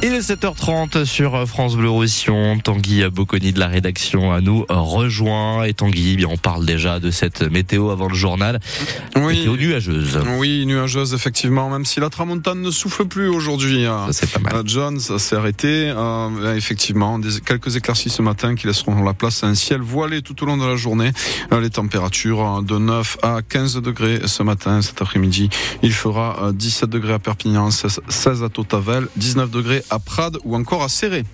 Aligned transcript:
Il 0.00 0.14
est 0.14 0.20
7h30 0.20 1.04
sur 1.04 1.44
France 1.48 1.74
Bleu 1.74 1.90
Roussillon. 1.90 2.60
Tanguy 2.60 3.02
Bocconi 3.10 3.52
de 3.52 3.58
la 3.58 3.66
rédaction 3.66 4.30
à 4.32 4.40
nous 4.40 4.64
rejoint. 4.68 5.64
Et 5.64 5.74
Tanguy, 5.74 6.14
bien, 6.14 6.28
on 6.30 6.36
parle 6.36 6.64
déjà 6.64 7.00
de 7.00 7.10
cette 7.10 7.42
météo 7.42 7.90
avant 7.90 8.06
le 8.06 8.14
journal. 8.14 8.60
Oui. 9.16 9.38
Météo 9.38 9.56
nuageuse. 9.56 10.20
Oui, 10.38 10.64
nuageuse, 10.66 11.14
effectivement, 11.14 11.68
même 11.68 11.84
si 11.84 11.98
la 11.98 12.10
tramontane 12.10 12.60
ne 12.62 12.70
souffle 12.70 13.06
plus 13.06 13.26
aujourd'hui. 13.28 13.86
hein. 13.86 14.06
C'est 14.12 14.30
pas 14.30 14.38
mal. 14.38 14.54
Euh, 14.54 14.62
John, 14.64 15.00
ça 15.00 15.18
s'est 15.18 15.34
arrêté. 15.34 15.92
Euh, 15.94 16.54
effectivement, 16.54 17.18
des, 17.18 17.40
quelques 17.44 17.74
éclaircies 17.74 18.10
ce 18.10 18.22
matin 18.22 18.54
qui 18.54 18.68
laisseront 18.68 19.02
la 19.02 19.14
place 19.14 19.42
à 19.42 19.48
un 19.48 19.56
ciel 19.56 19.80
voilé 19.80 20.22
tout 20.22 20.40
au 20.44 20.46
long 20.46 20.56
de 20.56 20.64
la 20.64 20.76
journée. 20.76 21.10
Euh, 21.52 21.60
les 21.60 21.70
températures 21.70 22.62
de 22.62 22.78
9 22.78 23.18
à 23.22 23.40
15 23.42 23.82
degrés 23.82 24.20
ce 24.26 24.44
matin, 24.44 24.80
cet 24.80 25.02
après-midi. 25.02 25.50
Il 25.82 25.92
fera 25.92 26.36
euh, 26.44 26.52
17 26.52 26.88
degrés 26.88 27.14
à 27.14 27.18
Perpignan, 27.18 27.72
16 27.72 28.00
16 28.08 28.44
à 28.44 28.48
Totavel, 28.48 29.08
19 29.16 29.50
degrés 29.50 29.82
à 29.90 29.98
Prades 29.98 30.38
ou 30.44 30.54
encore 30.54 30.82
à 30.82 30.88
Serré. 30.88 31.24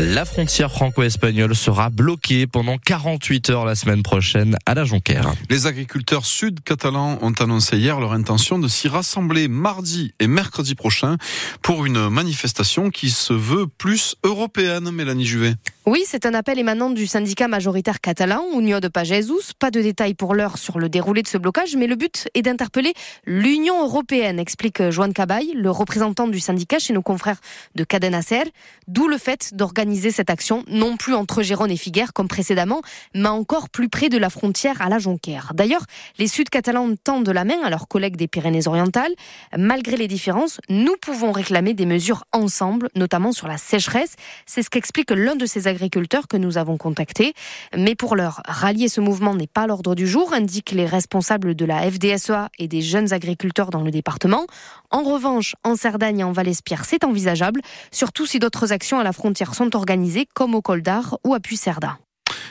La 0.00 0.24
frontière 0.24 0.72
franco-espagnole 0.72 1.54
sera 1.54 1.90
bloquée 1.90 2.46
pendant 2.46 2.78
48 2.78 3.50
heures 3.50 3.64
la 3.66 3.74
semaine 3.74 4.02
prochaine 4.02 4.56
à 4.64 4.72
la 4.72 4.84
Jonquère. 4.84 5.34
Les 5.50 5.66
agriculteurs 5.66 6.24
sud-catalans 6.24 7.18
ont 7.20 7.32
annoncé 7.32 7.76
hier 7.76 8.00
leur 8.00 8.12
intention 8.12 8.58
de 8.58 8.66
s'y 8.66 8.88
rassembler 8.88 9.46
mardi 9.46 10.14
et 10.18 10.26
mercredi 10.26 10.74
prochain 10.74 11.18
pour 11.60 11.84
une 11.84 12.08
manifestation 12.08 12.88
qui 12.88 13.10
se 13.10 13.34
veut 13.34 13.66
plus 13.66 14.16
européenne, 14.24 14.90
Mélanie 14.90 15.26
Juvet. 15.26 15.54
Oui, 15.86 16.02
c'est 16.06 16.26
un 16.26 16.34
appel 16.34 16.58
émanant 16.58 16.90
du 16.90 17.06
syndicat 17.06 17.48
majoritaire 17.48 18.02
catalan, 18.02 18.44
Unió 18.52 18.80
de 18.80 18.88
Pagesos. 18.88 19.54
Pas 19.58 19.70
de 19.70 19.80
détails 19.80 20.12
pour 20.12 20.34
l'heure 20.34 20.58
sur 20.58 20.78
le 20.78 20.90
déroulé 20.90 21.22
de 21.22 21.26
ce 21.26 21.38
blocage, 21.38 21.74
mais 21.74 21.86
le 21.86 21.96
but 21.96 22.28
est 22.34 22.42
d'interpeller 22.42 22.92
l'Union 23.24 23.82
européenne, 23.82 24.38
explique 24.38 24.90
Joan 24.90 25.14
Cabaye, 25.14 25.54
le 25.54 25.70
représentant 25.70 26.28
du 26.28 26.38
syndicat 26.38 26.78
chez 26.78 26.92
nos 26.92 27.00
confrères 27.00 27.40
de 27.76 27.84
Cadena 27.84 28.20
Ser. 28.20 28.44
D'où 28.88 29.08
le 29.08 29.16
fait 29.16 29.54
d'organiser 29.54 30.10
cette 30.10 30.28
action, 30.28 30.64
non 30.68 30.98
plus 30.98 31.14
entre 31.14 31.40
Gérone 31.40 31.70
et 31.70 31.78
Figueres 31.78 32.12
comme 32.12 32.28
précédemment, 32.28 32.82
mais 33.14 33.28
encore 33.28 33.70
plus 33.70 33.88
près 33.88 34.10
de 34.10 34.18
la 34.18 34.28
frontière 34.28 34.82
à 34.82 34.90
la 34.90 34.98
Jonquère. 34.98 35.52
D'ailleurs, 35.54 35.86
les 36.18 36.28
Sud-Catalans 36.28 36.94
tendent 37.02 37.30
la 37.30 37.44
main 37.44 37.62
à 37.64 37.70
leurs 37.70 37.88
collègues 37.88 38.16
des 38.16 38.28
Pyrénées-Orientales. 38.28 39.14
Malgré 39.56 39.96
les 39.96 40.08
différences, 40.08 40.60
nous 40.68 40.96
pouvons 41.00 41.32
réclamer 41.32 41.72
des 41.72 41.86
mesures 41.86 42.24
ensemble, 42.32 42.90
notamment 42.94 43.32
sur 43.32 43.48
la 43.48 43.56
sécheresse. 43.56 44.16
C'est 44.44 44.62
ce 44.62 44.68
qu'explique 44.68 45.10
l'un 45.10 45.36
de 45.36 45.46
ces 45.46 45.69
agriculteurs 45.70 46.28
que 46.28 46.36
nous 46.36 46.58
avons 46.58 46.76
contacté. 46.76 47.32
Mais 47.74 47.94
pour 47.94 48.16
l'heure, 48.16 48.42
rallier 48.44 48.88
ce 48.88 49.00
mouvement 49.00 49.34
n'est 49.34 49.46
pas 49.46 49.66
l'ordre 49.66 49.94
du 49.94 50.06
jour, 50.06 50.34
indiquent 50.34 50.72
les 50.72 50.84
responsables 50.86 51.54
de 51.54 51.64
la 51.64 51.90
FDSEA 51.90 52.50
et 52.58 52.68
des 52.68 52.82
jeunes 52.82 53.14
agriculteurs 53.14 53.70
dans 53.70 53.82
le 53.82 53.90
département. 53.90 54.46
En 54.90 55.02
revanche, 55.02 55.54
en 55.64 55.76
Cerdagne 55.76 56.20
et 56.20 56.24
en 56.24 56.32
Val-Espierre, 56.32 56.84
c'est 56.84 57.04
envisageable, 57.04 57.62
surtout 57.90 58.26
si 58.26 58.38
d'autres 58.38 58.72
actions 58.72 58.98
à 58.98 59.04
la 59.04 59.12
frontière 59.12 59.54
sont 59.54 59.74
organisées, 59.74 60.26
comme 60.34 60.54
au 60.54 60.60
Col 60.60 60.82
d'Ar 60.82 61.18
ou 61.24 61.32
à 61.32 61.40
Puy-Cerda. 61.40 61.98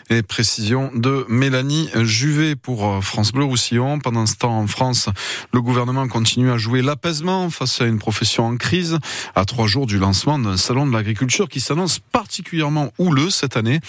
Et 0.09 0.23
précision 0.23 0.91
de 0.93 1.25
Mélanie 1.29 1.89
Juvet 1.95 2.55
pour 2.55 2.87
euh, 2.87 3.01
France 3.01 3.31
Bleu 3.31 3.43
Roussillon. 3.43 3.99
Pendant 3.99 4.25
ce 4.25 4.35
temps, 4.35 4.57
en 4.57 4.67
France, 4.67 5.09
le 5.53 5.61
gouvernement 5.61 6.07
continue 6.07 6.51
à 6.51 6.57
jouer 6.57 6.81
l'apaisement 6.81 7.49
face 7.49 7.81
à 7.81 7.85
une 7.85 7.99
profession 7.99 8.45
en 8.45 8.57
crise, 8.57 8.97
à 9.35 9.45
trois 9.45 9.67
jours 9.67 9.85
du 9.85 9.99
lancement 9.99 10.39
d'un 10.39 10.57
salon 10.57 10.87
de 10.87 10.93
l'agriculture 10.93 11.47
qui 11.47 11.59
s'annonce 11.59 11.99
particulièrement 11.99 12.91
houleux 12.97 13.29
cette 13.29 13.57
année. 13.57 13.79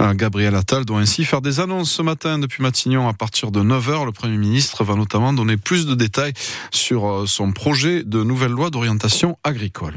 Euh, 0.00 0.14
Gabriel 0.14 0.54
Attal 0.54 0.84
doit 0.84 1.00
ainsi 1.00 1.24
faire 1.24 1.40
des 1.40 1.60
annonces 1.60 1.90
ce 1.90 2.02
matin 2.02 2.38
depuis 2.38 2.62
Matignon 2.62 3.08
à 3.08 3.12
partir 3.12 3.50
de 3.50 3.60
9h. 3.60 4.04
Le 4.06 4.12
Premier 4.12 4.36
ministre 4.36 4.84
va 4.84 4.94
notamment 4.94 5.32
donner 5.32 5.56
plus 5.56 5.86
de 5.86 5.94
détails 5.94 6.32
sur 6.70 7.06
euh, 7.06 7.26
son 7.26 7.52
projet 7.52 8.02
de 8.04 8.22
nouvelle 8.22 8.52
loi 8.52 8.70
d'orientation 8.70 9.38
agricole. 9.44 9.94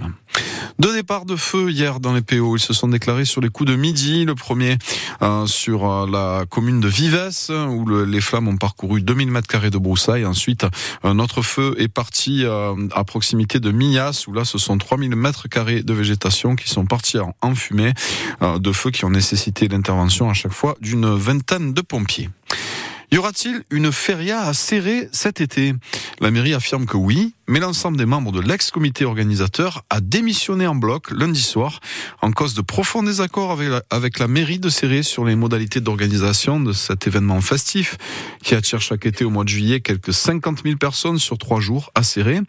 Deux 0.80 0.94
départs 0.94 1.26
de 1.26 1.36
feu 1.36 1.70
hier 1.72 2.00
dans 2.00 2.14
les 2.14 2.22
PO. 2.22 2.56
Ils 2.56 2.62
se 2.62 2.72
sont 2.72 2.88
déclarés 2.88 3.26
sur 3.26 3.42
les 3.42 3.50
coups 3.50 3.70
de 3.70 3.76
midi. 3.76 4.24
Le 4.24 4.34
premier 4.34 4.78
euh, 5.22 5.46
sur 5.46 5.86
euh, 5.92 6.08
la 6.10 6.46
commune 6.46 6.80
de 6.80 6.88
Vives, 6.88 7.30
où 7.70 7.86
le- 7.86 8.06
les 8.06 8.22
flammes 8.22 8.48
ont 8.48 8.56
parcouru 8.56 9.02
2000 9.02 9.30
mètres 9.30 9.48
carrés 9.48 9.72
de 9.72 9.78
broussailles. 9.78 10.26
Ensuite, 10.26 10.66
un 11.04 11.20
autre 11.20 11.42
feu 11.42 11.76
est 11.80 11.90
parti 11.90 12.46
euh, 12.46 12.74
à 12.96 13.04
proximité 13.04 13.60
de 13.60 13.72
Millas, 13.72 14.24
où 14.28 14.34
là, 14.34 14.46
ce 14.46 14.58
sont 14.58 14.78
3000 14.78 15.18
mètres 15.18 15.50
carrés 15.50 15.84
de 15.84 15.94
végétation 15.94 16.56
qui 16.56 16.70
sont 16.70 16.86
partis 16.86 17.20
en, 17.20 17.36
en 17.42 17.56
fumée, 17.56 17.94
euh, 18.42 18.58
de 18.58 18.72
feux 18.72 18.92
qui 18.92 19.04
ont 19.04 19.10
nécessité 19.10 19.68
l'intervention 19.68 20.30
à 20.30 20.34
chaque 20.34 20.54
fois 20.54 20.78
d'une 20.80 21.14
vingtaine 21.14 21.74
de 21.74 21.82
pompiers. 21.82 22.30
Y 23.12 23.18
aura-t-il 23.18 23.64
une 23.72 23.92
feria 23.92 24.42
à 24.42 24.54
serrer 24.54 25.10
cet 25.12 25.42
été? 25.42 25.74
La 26.22 26.30
mairie 26.30 26.54
affirme 26.54 26.86
que 26.86 26.96
oui, 26.96 27.34
mais 27.50 27.60
l'ensemble 27.60 27.98
des 27.98 28.06
membres 28.06 28.32
de 28.32 28.42
l'ex-comité 28.42 29.06
organisateur 29.06 29.84
a 29.90 30.02
démissionné 30.02 30.68
en 30.68 30.76
bloc 30.76 31.10
lundi 31.10 31.42
soir 31.42 31.80
en 32.22 32.32
cause 32.32 32.54
de 32.54 32.62
profonds 32.62 33.02
désaccords 33.02 33.60
avec 33.90 34.20
la, 34.20 34.28
mairie 34.28 34.60
de 34.60 34.70
Serré 34.70 35.02
sur 35.02 35.26
les 35.26 35.36
modalités 35.36 35.82
d'organisation 35.82 36.60
de 36.60 36.74
cet 36.74 37.08
événement 37.08 37.42
festif 37.42 37.98
qui 38.44 38.54
attire 38.54 38.82
chaque 38.82 39.08
été 39.08 39.26
au 39.26 39.32
mois 39.32 39.44
de 39.46 39.50
juillet 39.50 39.80
quelques 39.82 40.14
50 40.14 40.62
000 40.64 40.78
personnes 40.78 41.18
sur 41.18 41.40
trois 41.40 41.60
jours 41.60 41.92
à 41.96 42.04
Serré. 42.04 42.40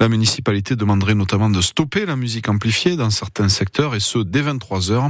La 0.00 0.10
municipalité 0.10 0.76
demanderait 0.76 1.14
notamment 1.14 1.48
de 1.48 1.62
stopper 1.62 2.04
la 2.04 2.16
musique 2.16 2.50
amplifiée 2.50 2.96
dans 2.96 3.08
certains 3.08 3.48
secteurs 3.48 3.94
et 3.94 4.00
ce 4.00 4.18
dès 4.18 4.42
23 4.42 4.90
heures. 4.90 5.08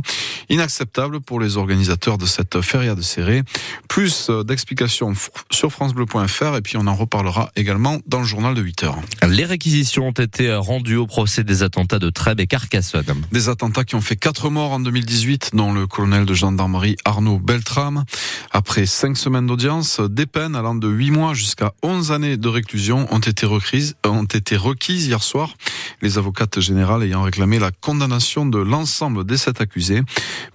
Inacceptable 0.51 1.21
pour 1.21 1.41
les 1.41 1.57
organisateurs 1.57 2.17
de 2.17 2.27
cette 2.27 2.61
feria 2.61 2.95
de 2.95 3.03
Serré. 3.03 3.43
Plus 3.89 4.31
euh, 4.31 4.45
d'explications 4.45 5.15
sur 5.51 5.73
francebleu.fr 5.73 6.57
et 6.57 6.61
puis 6.63 6.77
on 6.77 6.87
en 6.87 6.95
reparlera 6.95 7.51
également 7.57 7.99
dans 8.07 8.21
le 8.21 8.25
journal 8.25 8.55
de 8.55 8.63
8 8.63 8.85
heures. 8.85 8.99
Les 9.33 9.47
réquisitions 9.47 10.09
ont 10.09 10.11
été 10.11 10.55
rendues 10.55 10.99
au 10.99 11.07
procès 11.07 11.43
des 11.43 11.63
attentats 11.63 11.99
de 11.99 12.11
Trèbes 12.11 12.41
et 12.41 12.47
Carcassonne. 12.47 13.07
Des 13.33 13.49
attentats 13.49 13.83
qui 13.83 13.95
ont 13.95 14.03
fait 14.03 14.15
quatre 14.15 14.51
morts 14.51 14.73
en 14.73 14.81
2018, 14.81 15.53
dont 15.55 15.73
le 15.73 15.87
colonel 15.87 16.27
de 16.27 16.35
gendarmerie 16.35 16.99
Arnaud 17.07 17.39
Beltrame. 17.39 18.05
Après 18.51 18.85
cinq 18.85 19.17
semaines 19.17 19.47
d'audience, 19.47 20.01
des 20.01 20.27
peines 20.27 20.55
allant 20.55 20.75
de 20.75 20.87
8 20.87 21.13
mois 21.13 21.33
jusqu'à 21.33 21.73
11 21.83 22.13
années 22.13 22.37
de 22.37 22.47
réclusion 22.47 23.07
ont 23.11 23.21
été 23.21 23.47
requises, 23.47 23.95
ont 24.05 24.25
été 24.25 24.55
requises 24.55 25.07
hier 25.07 25.23
soir. 25.23 25.55
Les 26.03 26.19
avocates 26.19 26.61
générales 26.61 27.03
ayant 27.03 27.23
réclamé 27.23 27.59
la 27.59 27.71
condamnation 27.71 28.45
de 28.45 28.59
l'ensemble 28.59 29.25
des 29.25 29.39
sept 29.39 29.63
accusés. 29.63 30.03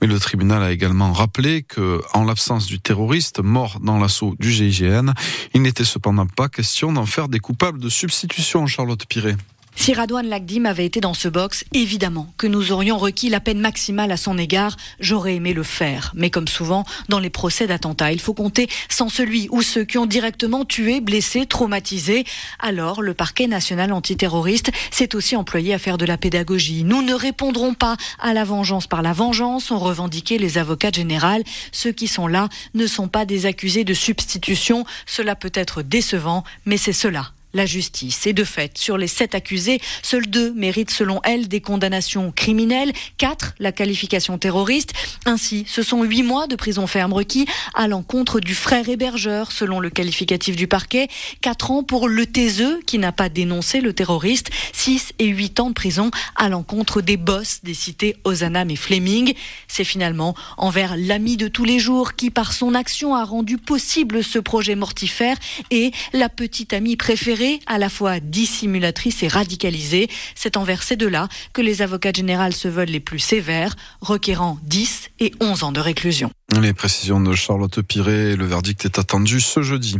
Mais 0.01 0.07
le 0.07 0.19
tribunal 0.19 0.61
a 0.61 0.71
également 0.71 1.13
rappelé 1.13 1.63
que, 1.63 1.99
en 2.13 2.25
l'absence 2.25 2.67
du 2.67 2.79
terroriste 2.79 3.39
mort 3.39 3.79
dans 3.81 3.97
l'assaut 3.97 4.35
du 4.37 4.51
GIGN, 4.51 5.13
il 5.55 5.63
n'était 5.63 5.83
cependant 5.83 6.27
pas 6.27 6.47
question 6.47 6.93
d'en 6.93 7.07
faire 7.07 7.27
des 7.27 7.39
coupables 7.39 7.79
de 7.79 7.89
substitution, 7.89 8.66
Charlotte 8.67 9.05
Piret. 9.05 9.35
Si 9.79 9.93
Radouane 9.93 10.27
Lagdim 10.27 10.65
avait 10.65 10.87
été 10.87 10.99
dans 10.99 11.13
ce 11.13 11.29
box, 11.29 11.63
évidemment 11.71 12.33
que 12.37 12.47
nous 12.47 12.71
aurions 12.71 12.97
requis 12.97 13.29
la 13.29 13.39
peine 13.39 13.59
maximale 13.59 14.11
à 14.11 14.17
son 14.17 14.37
égard. 14.37 14.75
J'aurais 14.99 15.35
aimé 15.35 15.53
le 15.53 15.63
faire. 15.63 16.11
Mais 16.15 16.29
comme 16.29 16.47
souvent, 16.47 16.83
dans 17.09 17.19
les 17.19 17.29
procès 17.29 17.67
d'attentat, 17.67 18.11
il 18.11 18.19
faut 18.19 18.33
compter 18.33 18.67
sans 18.89 19.07
celui 19.07 19.47
ou 19.51 19.61
ceux 19.61 19.85
qui 19.85 19.99
ont 19.99 20.07
directement 20.07 20.65
tué, 20.65 20.99
blessé, 20.99 21.45
traumatisé. 21.45 22.25
Alors, 22.59 23.01
le 23.01 23.13
parquet 23.13 23.47
national 23.47 23.93
antiterroriste 23.93 24.71
s'est 24.91 25.15
aussi 25.15 25.35
employé 25.35 25.73
à 25.75 25.79
faire 25.79 25.99
de 25.99 26.05
la 26.05 26.17
pédagogie. 26.17 26.83
Nous 26.83 27.03
ne 27.03 27.13
répondrons 27.13 27.75
pas 27.75 27.95
à 28.19 28.33
la 28.33 28.43
vengeance 28.43 28.87
par 28.87 29.03
la 29.03 29.13
vengeance, 29.13 29.71
ont 29.71 29.79
revendiqué 29.79 30.37
les 30.39 30.57
avocats 30.57 30.91
généraux. 30.91 31.43
Ceux 31.71 31.91
qui 31.91 32.07
sont 32.07 32.27
là 32.27 32.49
ne 32.73 32.87
sont 32.87 33.07
pas 33.07 33.25
des 33.25 33.45
accusés 33.45 33.85
de 33.85 33.93
substitution. 33.93 34.85
Cela 35.05 35.35
peut 35.35 35.51
être 35.53 35.81
décevant, 35.83 36.43
mais 36.65 36.77
c'est 36.77 36.93
cela 36.93 37.31
la 37.53 37.65
justice. 37.65 38.27
Et 38.27 38.33
de 38.33 38.43
fait, 38.43 38.77
sur 38.77 38.97
les 38.97 39.07
sept 39.07 39.33
accusés, 39.33 39.79
seuls 40.03 40.27
deux 40.27 40.53
méritent 40.53 40.91
selon 40.91 41.21
elle 41.23 41.47
des 41.47 41.61
condamnations 41.61 42.31
criminelles, 42.31 42.91
quatre 43.17 43.53
la 43.59 43.71
qualification 43.71 44.37
terroriste. 44.37 44.93
Ainsi, 45.25 45.65
ce 45.67 45.81
sont 45.81 46.03
huit 46.03 46.23
mois 46.23 46.47
de 46.47 46.55
prison 46.55 46.87
ferme 46.87 47.13
requis 47.13 47.47
à 47.73 47.87
l'encontre 47.87 48.39
du 48.39 48.53
frère 48.53 48.89
hébergeur, 48.89 49.51
selon 49.51 49.79
le 49.79 49.89
qualificatif 49.89 50.55
du 50.55 50.67
parquet, 50.67 51.07
quatre 51.41 51.71
ans 51.71 51.83
pour 51.83 52.07
le 52.07 52.25
taiseux 52.25 52.79
qui 52.85 52.97
n'a 52.97 53.11
pas 53.11 53.29
dénoncé 53.29 53.81
le 53.81 53.93
terroriste, 53.93 54.49
six 54.73 55.13
et 55.19 55.27
huit 55.27 55.59
ans 55.59 55.69
de 55.69 55.73
prison 55.73 56.11
à 56.35 56.49
l'encontre 56.49 57.01
des 57.01 57.17
boss 57.17 57.59
des 57.63 57.73
cités 57.73 58.17
Ozanam 58.23 58.69
et 58.69 58.75
Fleming. 58.75 59.33
C'est 59.67 59.83
finalement 59.83 60.35
envers 60.57 60.95
l'ami 60.97 61.37
de 61.37 61.47
tous 61.47 61.63
les 61.63 61.79
jours 61.79 62.15
qui, 62.15 62.29
par 62.29 62.53
son 62.53 62.75
action, 62.75 63.15
a 63.15 63.23
rendu 63.23 63.57
possible 63.57 64.23
ce 64.23 64.39
projet 64.39 64.75
mortifère 64.75 65.37
et 65.71 65.91
la 66.13 66.29
petite 66.29 66.73
amie 66.73 66.97
préférée 66.97 67.36
à 67.65 67.77
la 67.77 67.89
fois 67.89 68.19
dissimulatrice 68.19 69.23
et 69.23 69.27
radicalisée. 69.27 70.09
C'est 70.35 70.57
envers 70.57 70.83
ces 70.83 70.95
deux-là 70.95 71.27
que 71.53 71.61
les 71.61 71.81
avocats 71.81 72.11
généraux 72.13 72.51
se 72.51 72.67
veulent 72.67 72.89
les 72.89 72.99
plus 72.99 73.19
sévères, 73.19 73.75
requérant 74.01 74.57
10 74.63 75.09
et 75.19 75.33
11 75.39 75.63
ans 75.63 75.71
de 75.71 75.79
réclusion. 75.79 76.31
Les 76.55 76.71
précisions 76.71 77.19
de 77.19 77.35
Charlotte 77.35 77.81
Piré, 77.81 78.37
le 78.37 78.45
verdict 78.45 78.85
est 78.85 78.99
attendu 78.99 79.41
ce 79.41 79.61
jeudi. 79.63 79.97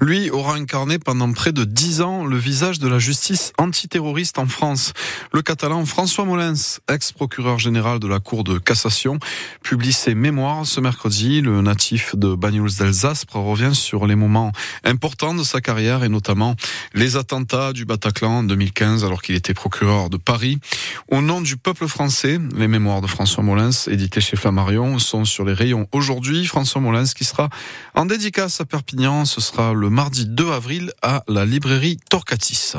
Lui 0.00 0.30
aura 0.30 0.54
incarné 0.54 1.00
pendant 1.00 1.32
près 1.32 1.50
de 1.50 1.64
dix 1.64 2.02
ans 2.02 2.24
le 2.24 2.36
visage 2.36 2.78
de 2.78 2.86
la 2.86 3.00
justice 3.00 3.52
antiterroriste 3.58 4.38
en 4.38 4.46
France. 4.46 4.92
Le 5.32 5.42
catalan 5.42 5.84
François 5.84 6.24
Molins, 6.24 6.78
ex-procureur 6.88 7.58
général 7.58 7.98
de 7.98 8.06
la 8.06 8.20
Cour 8.20 8.44
de 8.44 8.58
cassation, 8.58 9.18
publie 9.64 9.92
ses 9.92 10.14
mémoires 10.14 10.66
ce 10.66 10.80
mercredi. 10.80 11.40
Le 11.40 11.62
natif 11.62 12.14
de 12.14 12.36
Banyuls 12.36 12.76
d'Alsace 12.78 13.24
revient 13.34 13.74
sur 13.74 14.06
les 14.06 14.14
moments 14.14 14.52
importants 14.84 15.34
de 15.34 15.42
sa 15.42 15.60
carrière 15.60 16.04
et 16.04 16.08
notamment 16.08 16.54
les 16.94 17.16
attentats 17.16 17.72
du 17.72 17.86
Bataclan 17.86 18.38
en 18.38 18.42
2015 18.44 19.04
alors 19.04 19.20
qu'il 19.20 19.34
était 19.34 19.52
procureur 19.52 20.10
de 20.10 20.16
Paris. 20.16 20.60
Au 21.10 21.22
nom 21.22 21.40
du 21.40 21.56
peuple 21.56 21.88
français, 21.88 22.38
les 22.54 22.68
mémoires 22.68 23.00
de 23.00 23.08
François 23.08 23.42
Molins, 23.42 23.88
éditées 23.88 24.20
chez 24.20 24.36
Flammarion, 24.36 25.00
sont 25.00 25.24
sur 25.24 25.44
les 25.44 25.54
rayons 25.54 25.87
aujourd'hui. 25.92 26.46
François 26.46 26.80
Molins 26.80 27.04
qui 27.04 27.24
sera 27.24 27.48
en 27.94 28.06
dédicace 28.06 28.60
à 28.60 28.64
Perpignan. 28.64 29.24
Ce 29.24 29.40
sera 29.40 29.72
le 29.72 29.90
mardi 29.90 30.26
2 30.26 30.50
avril 30.50 30.92
à 31.02 31.24
la 31.28 31.44
librairie 31.44 31.98
Torcatis. 32.10 32.74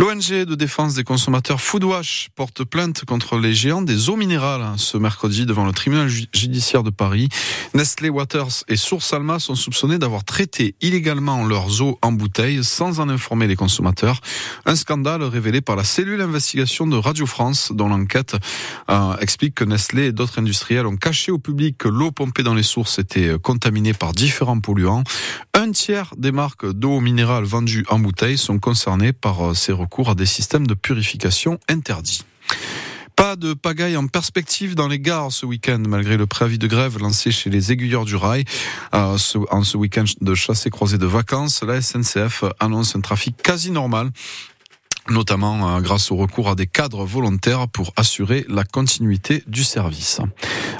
L'ONG 0.00 0.44
de 0.44 0.54
défense 0.54 0.94
des 0.94 1.02
consommateurs 1.02 1.60
Foodwash 1.60 2.28
porte 2.36 2.62
plainte 2.62 3.04
contre 3.04 3.36
les 3.36 3.52
géants 3.52 3.82
des 3.82 4.08
eaux 4.08 4.14
minérales 4.14 4.62
hein, 4.62 4.74
ce 4.76 4.96
mercredi 4.96 5.44
devant 5.44 5.64
le 5.66 5.72
tribunal 5.72 6.08
judiciaire 6.08 6.84
de 6.84 6.90
Paris. 6.90 7.28
Nestlé 7.74 8.08
Waters 8.08 8.62
et 8.68 8.76
Source 8.76 9.12
Alma 9.12 9.40
sont 9.40 9.56
soupçonnés 9.56 9.98
d'avoir 9.98 10.22
traité 10.22 10.76
illégalement 10.80 11.44
leurs 11.44 11.82
eaux 11.82 11.98
en 12.00 12.12
bouteille 12.12 12.62
sans 12.62 13.00
en 13.00 13.08
informer 13.08 13.48
les 13.48 13.56
consommateurs. 13.56 14.20
Un 14.66 14.76
scandale 14.76 15.24
révélé 15.24 15.62
par 15.62 15.74
la 15.74 15.82
cellule 15.82 16.18
d'investigation 16.18 16.86
de 16.86 16.96
Radio 16.96 17.26
France 17.26 17.72
dont 17.74 17.88
l'enquête 17.88 18.36
euh, 18.90 19.16
explique 19.16 19.56
que 19.56 19.64
Nestlé 19.64 20.04
et 20.04 20.12
d'autres 20.12 20.38
industriels 20.38 20.86
ont 20.86 20.96
caché 20.96 21.32
au 21.32 21.40
public 21.40 21.76
que 21.76 21.88
l'eau 21.88 22.12
pompée 22.12 22.44
dans 22.44 22.54
les 22.54 22.62
sources 22.62 23.00
était 23.00 23.30
euh, 23.30 23.38
contaminée 23.38 23.94
par 23.94 24.12
différents 24.12 24.60
polluants. 24.60 25.02
Un 25.54 25.72
tiers 25.72 26.14
des 26.16 26.30
marques 26.30 26.70
d'eau 26.70 27.00
minérale 27.00 27.42
vendues 27.42 27.84
en 27.88 27.98
bouteille 27.98 28.38
sont 28.38 28.60
concernées 28.60 29.12
par 29.12 29.44
euh, 29.50 29.54
ces 29.54 29.72
recours 29.72 29.87
à 30.06 30.14
des 30.14 30.26
systèmes 30.26 30.66
de 30.66 30.74
purification 30.74 31.58
interdits. 31.68 32.24
Pas 33.16 33.34
de 33.34 33.52
pagaille 33.52 33.96
en 33.96 34.06
perspective 34.06 34.76
dans 34.76 34.86
les 34.86 35.00
gares 35.00 35.32
ce 35.32 35.44
week-end, 35.44 35.82
malgré 35.88 36.16
le 36.16 36.26
préavis 36.26 36.58
de 36.58 36.68
grève 36.68 36.98
lancé 36.98 37.32
chez 37.32 37.50
les 37.50 37.72
aiguilleurs 37.72 38.04
du 38.04 38.14
rail. 38.14 38.44
Euh, 38.94 39.18
en 39.50 39.64
ce 39.64 39.76
week-end 39.76 40.04
de 40.20 40.34
chasse 40.36 40.66
et 40.66 40.70
croisée 40.70 40.98
de 40.98 41.06
vacances, 41.06 41.64
la 41.64 41.80
SNCF 41.80 42.44
annonce 42.60 42.94
un 42.94 43.00
trafic 43.00 43.36
quasi 43.42 43.72
normal 43.72 44.10
notamment 45.10 45.76
euh, 45.76 45.80
grâce 45.80 46.10
au 46.10 46.16
recours 46.16 46.48
à 46.48 46.54
des 46.54 46.66
cadres 46.66 47.04
volontaires 47.04 47.68
pour 47.68 47.92
assurer 47.96 48.44
la 48.48 48.64
continuité 48.64 49.42
du 49.46 49.64
service. 49.64 50.20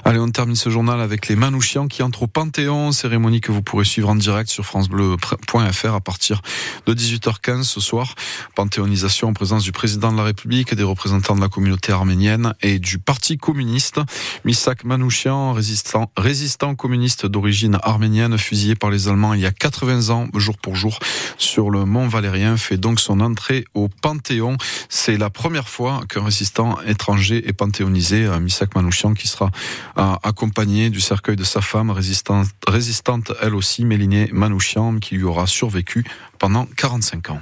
Allez, 0.05 0.19
on 0.19 0.31
termine 0.31 0.57
ce 0.57 0.71
journal 0.71 1.01
avec 1.01 1.29
les 1.29 1.37
Manouchians 1.37 1.89
qui 1.89 2.03
entrent 2.03 2.23
au 2.25 2.27
Panthéon, 2.27 2.93
cérémonie 2.93 3.41
que 3.41 3.53
vous 3.53 3.63
pourrez 3.63 3.85
suivre 3.85 4.09
en 4.09 4.15
direct 4.15 4.51
sur 4.51 4.65
francebleu.fr 4.65 5.95
à 5.95 6.01
partir 6.01 6.43
de 6.87 6.95
18h15 6.95 7.63
ce 7.63 7.81
soir. 7.81 8.15
Panthéonisation 8.55 9.29
en 9.29 9.33
présence 9.33 9.65
du 9.65 9.73
président 9.73 10.13
de 10.13 10.17
la 10.17 10.25
République, 10.25 10.75
des 10.75 10.83
représentants 10.83 11.37
de 11.37 11.41
la 11.41 11.49
communauté 11.49 11.93
arménienne 11.93 12.55
et 12.61 12.79
du 12.79 12.99
Parti 12.99 13.39
communiste. 13.39 14.01
Misak 14.45 14.85
Manouchian, 14.85 15.53
résistant, 15.53 16.11
résistant 16.17 16.75
communiste 16.75 17.27
d'origine 17.27 17.79
arménienne, 17.83 18.39
fusillé 18.39 18.75
par 18.75 18.91
les 18.91 19.09
Allemands 19.09 19.35
il 19.35 19.41
y 19.41 19.47
a 19.47 19.53
80 19.53 20.11
ans, 20.11 20.29
jour 20.35 20.59
pour 20.59 20.77
jour, 20.77 20.99
sur 21.39 21.71
le 21.71 21.85
Mont 21.85 22.09
Valérien, 22.09 22.57
fait 22.57 22.77
donc 22.77 23.01
son 23.01 23.21
entrée 23.21 23.65
au 23.75 23.89
Panthéon 23.89 24.18
C'est 24.89 25.17
la 25.17 25.31
première 25.31 25.69
fois 25.69 26.01
qu'un 26.09 26.25
résistant 26.25 26.81
étranger 26.83 27.49
est 27.49 27.53
panthéonisé, 27.53 28.27
à 28.27 28.41
Misak 28.41 28.75
Manouchian, 28.75 29.15
qui 29.15 29.29
sera 29.29 29.51
euh, 29.99 30.15
accompagné 30.23 30.91
du 30.91 31.01
cercueil 31.01 31.37
de 31.37 31.45
sa 31.45 31.61
femme, 31.61 31.91
résistante, 31.91 32.49
résistante 32.67 33.33
elle 33.43 33.55
aussi, 33.55 33.85
Mélinée 33.85 34.29
Manouchian, 34.33 34.99
qui 34.99 35.17
lui 35.17 35.25
aura 35.25 35.47
survécu 35.47 36.05
pendant 36.39 36.67
45 36.77 37.31
ans. 37.31 37.37